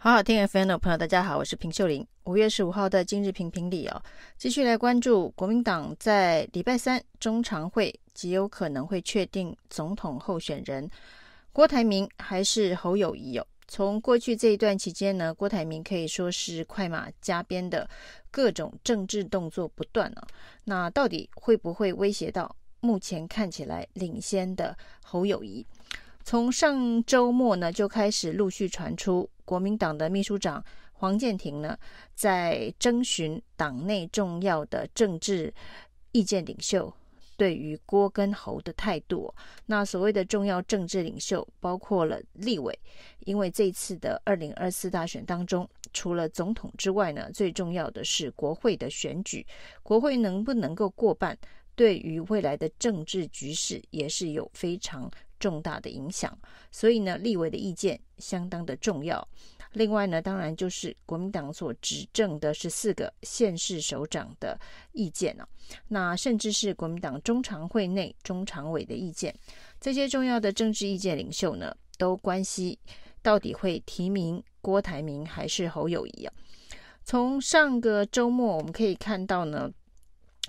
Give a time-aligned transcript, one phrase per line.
[0.00, 2.06] 好好听 FM 的朋友，大家好，我是平秀玲。
[2.22, 4.00] 五月十五号的今日评评理哦，
[4.36, 10.88] 继续来关注国民党在礼拜三中常会极有可能会确定总统候选人
[11.52, 13.46] 郭台铭还是侯友宜哦。
[13.66, 17.90] 从过去这一段期间呢，郭台铭可以说是快马加鞭的
[18.30, 20.24] 各种政治动作不断了。
[20.62, 25.66] 那到底会不会威胁到目前看起来领先的侯友宜？
[26.28, 31.74] 从上周末呢，就开始陆续传出国民党的秘书长黄健庭呢，
[32.14, 35.50] 在征询党内重要的政治
[36.12, 36.92] 意见领袖
[37.38, 39.34] 对于郭跟侯的态度。
[39.64, 42.78] 那所谓的重要政治领袖，包括了立委，
[43.20, 49.46] 因为这次的二零二四大选当中，除了总统之外呢，最重要的是国会的选举，
[49.82, 51.38] 国会能不能够过半，
[51.74, 55.10] 对于未来的政治局势也是有非常。
[55.38, 56.36] 重大的影响，
[56.70, 59.26] 所以呢，立委的意见相当的重要。
[59.72, 64.58] 另外呢，当然就是国民党所执政的十四个县市首长的
[64.92, 65.46] 意见啊，
[65.88, 69.34] 那甚至是国民党中常会内中常委的意见，
[69.78, 72.78] 这些重要的政治意见领袖呢，都关系
[73.20, 76.32] 到底会提名郭台铭还是侯友谊啊。
[77.04, 79.70] 从上个周末我们可以看到呢，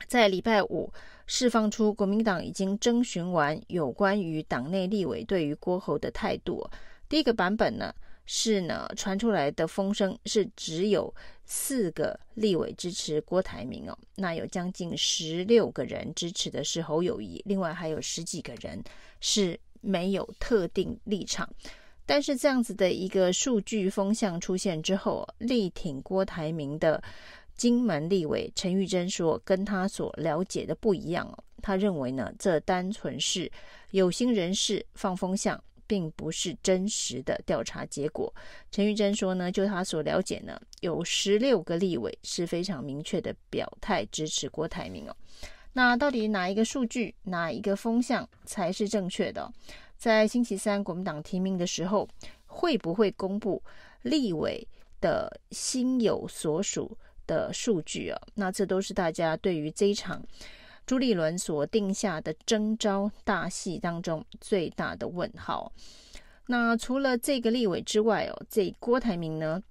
[0.08, 0.92] 在礼拜五。
[1.32, 6.68] 释放出国民党已经征询完有关于党内立委对于郭侯的态度。
[7.08, 7.94] 第一个版本呢
[8.26, 11.14] 是呢传出来的风声是只有
[11.46, 18.84] 四个立委支持郭台铭哦，那有将近十六个人支持的是侯友宜，另外还有十几个人
[19.22, 21.48] 是没有特定立场。
[22.08, 27.04] 但是这样子的一个数据风向出现之后，力挺郭台铭的。
[27.60, 33.52] 金门立委陈玉珍说：“跟他所了解的不一样哦，他认为呢，这单纯是
[33.92, 38.34] 有心人士放风向，并不是真实的调查结果。”
[38.72, 45.14] 陈玉珍说呢，就他所了解呢，有十六个立委是非常明确的表态支持郭台铭哦。
[45.74, 49.52] 那到底哪一个数据、哪一个风向才是正确的？
[49.98, 52.08] 在星期三国民党提名的时候，
[52.46, 53.62] 会不会公布
[54.04, 54.66] 立委
[55.02, 56.98] 的心有所属？
[57.30, 60.20] 的数据啊，那这都是大家对于这一场
[60.88, 65.72] 朱立伦所定下的征召大戏当中最大的问号。
[66.48, 69.62] 那除了这个立委之外哦，这郭台铭呢，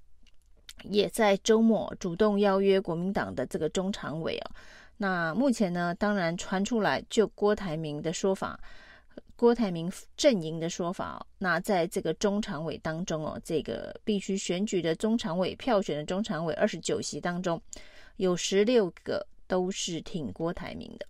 [0.85, 4.51] 也在周末主动邀约国民党的这个中常委啊。
[4.99, 8.61] 那目前呢，当然传出来就郭台铭的说法。
[9.37, 17.61] 郭台铭阵营的说法哦，那在这个中常委当中哦，这个必须选举的中常委票选的中常委二十九席当中，
[18.17, 21.07] 有十六个都是挺郭台铭的。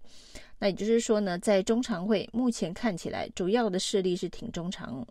[0.58, 5.06] 那也就是说呢，在中常会目前看起来，主要的势力是挺中常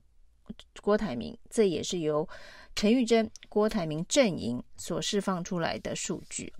[0.81, 2.27] 郭台铭，这也是由
[2.75, 6.51] 陈玉珍郭台铭阵营所释放出来的数据。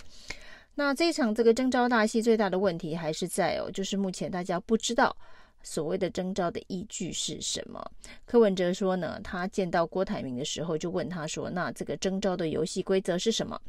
[0.76, 5.16] 那这场这个征召大戏最大的问题还是在哦，就是目前大家不知道。
[5.64, 7.84] 所谓的征召的依据是什么？
[8.26, 13.60] 柯文哲说呢，他见到郭台铭的时候就问他说：“那这个征召的游戏规则是什么？”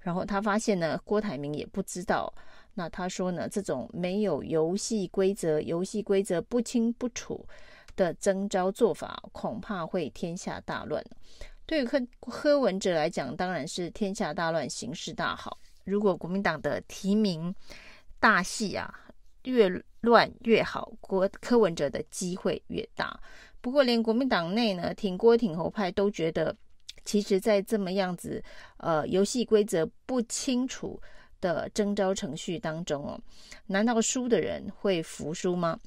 [0.00, 2.32] 然后他发现呢，郭台铭也不知道。
[2.74, 7.44] 那他说呢，这种没有游戏规则、游戏规则不清不楚
[7.96, 11.04] 的征召做法，恐怕会天下大乱。
[11.66, 15.58] 对于柯柯文哲来讲，当然是天下大乱，形势大好。
[15.84, 17.52] 如果国民党的提名
[18.20, 18.88] 大戏啊，
[19.42, 19.68] 越
[20.08, 23.20] 乱越好，郭柯文哲的机会越大。
[23.60, 26.56] 不过，连国民党内呢，挺郭挺侯派都觉得，
[27.04, 28.42] 其实，在这么样子
[28.78, 30.98] 呃游戏规则不清楚
[31.42, 33.20] 的征召程序当中哦，
[33.66, 35.78] 难道输的人会服输吗？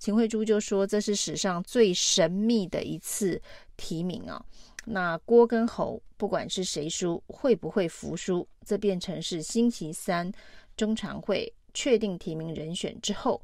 [0.00, 3.40] 秦慧珠就说，这是史上最神秘的一次
[3.76, 4.44] 提名啊。
[4.86, 10.32] 那郭跟侯，不管是谁输，会不会服输，这变成是星期三
[10.74, 11.52] 中常会。
[11.74, 13.40] 确定提名人选之后，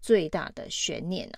[0.00, 1.30] 最大的悬念。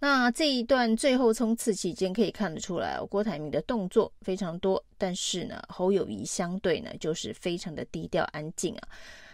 [0.00, 8.88] 那这一段最后冲刺期间，可以看得出来，郭台铭的动作非常多，但是呢，侯友谊相对呢就是非常的低调安静啊。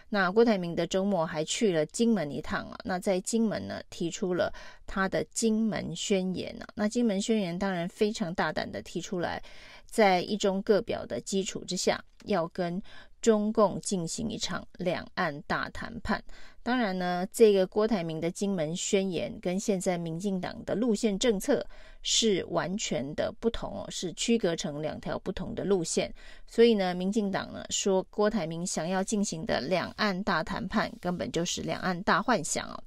[0.09, 4.53] 那郭台铭的周末还去了金门一趟啊，那在金门呢提出了
[4.85, 6.67] 他的金门宣言啊。
[6.75, 9.41] 那金门宣言当然非常大胆的提出来，
[9.85, 12.81] 在一中各表的基础之下，要跟。
[13.25, 16.23] 中共进行一场两岸大谈判，
[16.61, 21.65] 当然呢，这个郭台铭的金门宣言跟现在民进党的路线政策
[22.03, 26.13] 是完全的不同哦，是区隔成两条不同的路线。
[26.45, 32.83] 所以呢，民进党呢说郭台铭想要进行的两岸大谈判根本就是两岸大幻想哦。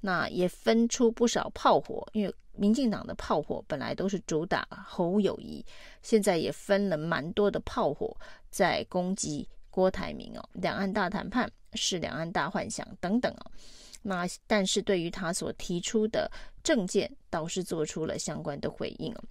[0.00, 5.66] 那也分出不少炮火，因为民进党的炮火本来都是主打侯友谊，
[6.00, 8.16] 现在也分了蛮多的炮火
[8.50, 10.48] 在攻击郭台铭哦。
[10.54, 13.50] 两岸大谈判是两岸大幻想等等哦。
[14.02, 16.30] 那但是对于他所提出的
[16.62, 19.24] 政见，倒是做出了相关的回应哦。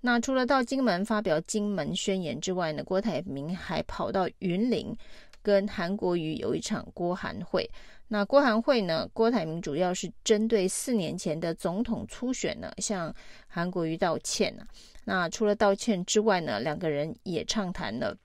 [0.00, 4.96] 那除了到金门发表金门宣言之外呢，郭台铭还跑到云林
[5.42, 7.68] 跟韩国瑜有一场郭韩会。
[8.08, 13.12] 那郭韩会呢，郭台铭主要是针对四年前的总统初选呢，向
[13.48, 14.64] 韩国瑜道歉呢。
[15.04, 18.16] 那除了道歉之外呢，两个人也畅谈了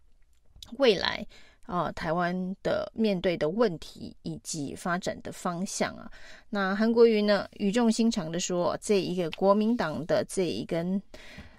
[0.77, 1.25] 未来、
[1.71, 6.11] 呃，台湾的面对的问题以及发展的方向啊。
[6.49, 11.01] 那韩国瑜呢，语重心长的说，这一个国民党的这一根。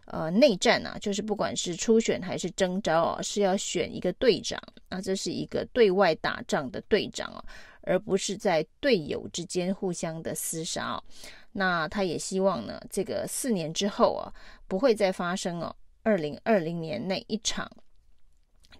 [0.07, 4.61] 呃，内战啊，就是不管是初选还是征召啊，是要选一个队长，
[4.91, 7.43] 那这是一个对外打仗的队长啊，
[7.83, 11.03] 而不是在队友之间互相的厮杀啊。
[11.53, 14.31] 那他也希望呢，这个四年之后啊，
[14.67, 17.71] 不会再发生哦，二零二零年那一场，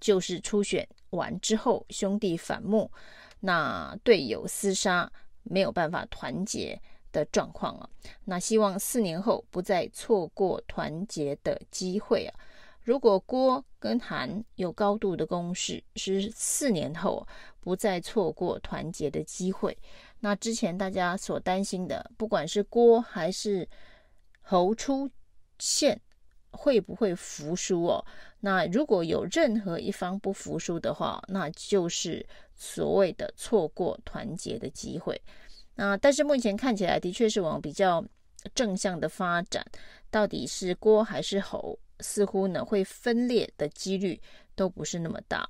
[0.01, 2.91] 就是初选完之后兄弟反目，
[3.41, 5.11] 那队友厮杀，
[5.43, 6.79] 没有办法团结。
[7.13, 7.87] 的状况啊，
[8.25, 12.33] 那希望四年后不再错过团结的机会啊。
[12.81, 17.29] 如果郭跟韩有高度的共识，是四年后
[17.61, 19.77] 不再错过团结的机会。
[20.21, 23.69] 那之前大家所担心的，不管是郭还是
[24.41, 25.11] 侯出
[25.59, 26.01] 现，
[26.53, 28.05] 会不会服输哦？
[28.41, 35.21] 那如果有任何一方不服输的话，那就是所谓的错过团结的机会。
[35.77, 38.05] 啊，但是目前看起来的确是往比较
[38.55, 39.65] 正向的发展，
[40.11, 44.21] 到底是郭还是侯，似乎呢会分裂的几率
[44.55, 45.49] 都不是那么大。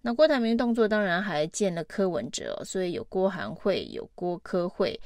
[0.00, 5.00] 那郭台铭动作当然还见了柯文哲，所以有郭韩会，有郭柯会，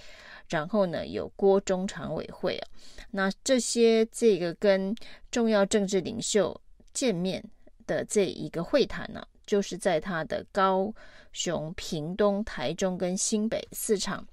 [0.48, 2.68] 然后呢有郭中常委会啊。
[3.10, 4.94] 那这些这个跟
[5.30, 6.60] 重要政治领袖
[6.92, 7.42] 见面
[7.86, 10.92] 的这一个会谈呢，就是在他的高
[11.32, 14.26] 雄、屏东、台中跟新北四场。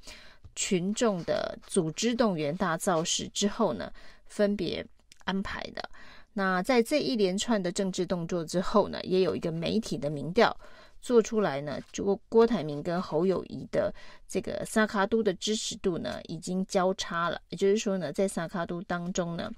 [0.57, 3.91] 群众的组织动员大造势之后呢，
[4.25, 4.85] 分别
[5.25, 5.89] 安排的。
[6.31, 10.57] 那在这一连串的政治动作之后呢，也有一个媒体的民调
[11.05, 13.93] 做出来呢，就郭台铭跟侯友谊的
[14.27, 17.39] 这个萨卡都的支持度呢已经交叉了。
[17.49, 19.51] 也就是说呢，在萨卡都当中呢，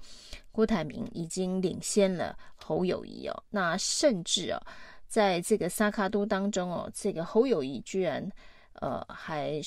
[0.52, 3.42] 郭台铭已经领先了侯友谊哦。
[3.48, 4.60] 那甚至哦，
[5.08, 8.30] 在这个萨卡都当中哦，这个侯友谊居然
[8.74, 9.58] 呃还。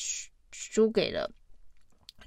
[0.54, 1.31] 输给了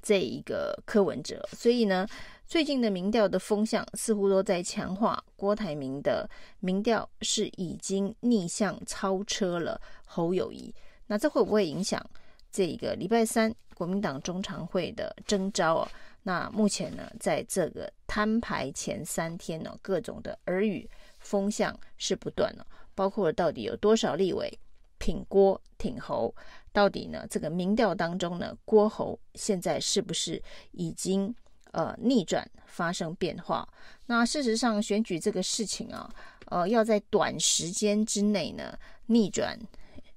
[0.05, 2.06] 这一个柯文哲，所以呢，
[2.47, 6.29] 最近的民调的风向似乎都在强化郭台铭的
[6.61, 10.75] 民调是已经逆向超车了侯友宜。
[11.06, 12.05] 那这会不会影响
[12.53, 15.91] 这个礼拜三国民党中常会的征召啊？
[16.23, 20.87] 那目前呢，在这个摊牌前三天呢，各种的耳语
[21.19, 24.59] 风向是不断的，包括到底有多少立委
[24.99, 26.35] 挺郭挺侯。
[26.73, 27.25] 到底呢？
[27.31, 30.43] 这个民调当中呢，郭侯现在是不是
[30.73, 31.32] 已经
[31.70, 33.69] 呃逆转发生变化？
[34.06, 36.12] 那事实上，选举这个事情啊，
[36.46, 38.76] 呃，要在短时间之内呢
[39.06, 39.56] 逆转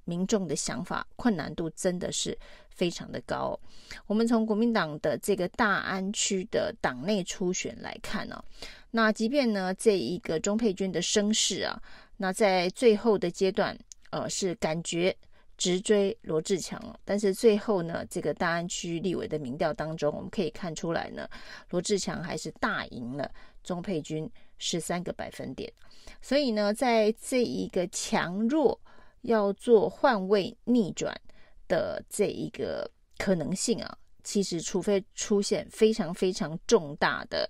[0.05, 2.35] 民众的想法，困难度真的是
[2.71, 3.59] 非常的高。
[4.07, 8.43] 我们从国民党的这个大安区的党内初选来看呢，
[8.89, 11.79] 那即便呢这一个钟佩君的声势啊，
[12.17, 13.77] 那在最后的阶段，
[14.11, 15.15] 呃，是感觉。
[15.59, 21.27] 直追罗志强，但是最后呢，这个大安区立委的民调当中，我们可以看出来呢，
[21.71, 23.27] 罗志强还是大赢了
[23.63, 25.73] 钟佩君十三个百分点。
[26.21, 28.79] 所以呢，在这一个强弱
[29.21, 31.19] 要做换位逆转
[31.67, 32.87] 的这一个
[33.17, 37.49] 可能性啊，其实除非出现非常非常重大的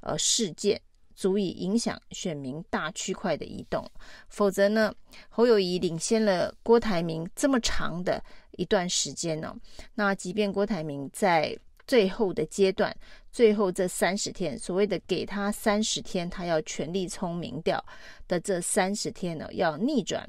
[0.00, 0.80] 呃事件。
[1.18, 3.84] 足以影响选民大区块的移动，
[4.28, 4.94] 否则呢，
[5.28, 8.22] 侯友谊领先了郭台铭这么长的
[8.52, 9.58] 一段时间呢、哦。
[9.96, 11.58] 那即便郭台铭在
[11.88, 12.96] 最后的阶段，
[13.32, 17.84] 最后这三十天，所谓的给他三十天，他要全力冲民调
[18.28, 20.24] 的这三十天呢，要逆转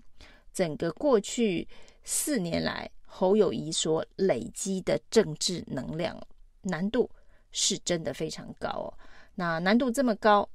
[0.51, 1.67] 整个过去
[2.03, 6.19] 四年来侯友谊所累积的政治能量，
[6.63, 7.08] 难度
[7.51, 8.89] 是真的非常高哦。
[9.36, 10.50] 那难度这么高。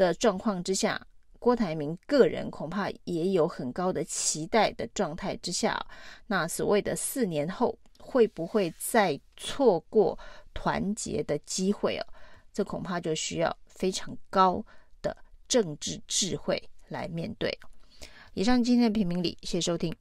[0.00, 0.98] 的状况之下，
[1.38, 5.78] 郭台铭个人恐怕也有很高的期待的状态之下，
[6.26, 10.18] 那所谓的四年后会不会再错过
[10.54, 12.06] 团结的机会哦？
[12.50, 14.64] 这恐怕就需要非常高
[15.02, 15.14] 的
[15.46, 17.58] 政治智慧来面对。
[18.32, 19.94] 以上今天的评评理，谢谢收听。